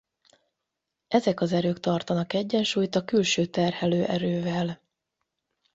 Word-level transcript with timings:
Ezek 1.07 1.41
az 1.41 1.51
erők 1.51 1.79
tartanak 1.79 2.33
egyensúlyt 2.33 2.95
a 2.95 3.05
külső 3.05 3.45
terhelő 3.45 4.05
erővel. 4.05 4.81